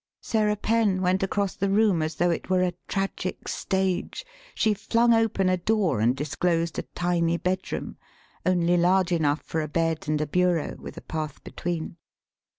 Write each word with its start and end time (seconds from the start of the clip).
Sarah 0.23 0.55
Penn 0.55 1.03
went 1.03 1.21
across 1.21 1.55
the 1.55 1.69
room 1.69 2.01
as 2.01 2.15
though 2.15 2.31
it 2.31 2.49
were 2.49 2.63
a 2.63 2.73
tragic 2.87 3.47
stage. 3.47 4.25
She 4.55 4.73
flung 4.73 5.13
open 5.13 5.47
a 5.47 5.57
door 5.57 5.99
and 5.99 6.15
disclosed 6.17 6.79
a 6.79 6.91
tiny 6.97 7.37
bedroom, 7.37 7.97
only 8.43 8.77
large 8.77 9.11
enough 9.11 9.41
for 9.43 9.61
a 9.61 9.67
bed 9.67 10.07
and 10.09 10.31
bureau, 10.31 10.75
with 10.79 10.97
a 10.97 11.01
path 11.01 11.43
between. 11.43 11.97